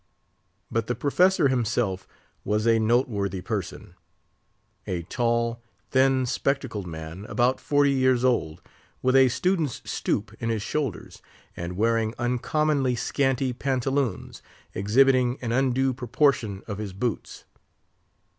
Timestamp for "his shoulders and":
10.49-11.77